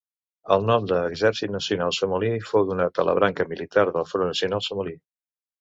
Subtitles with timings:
[0.53, 4.99] El nom d'Exèrcit Nacional Somali fou donat a la branca militar del Front Nacional Somali.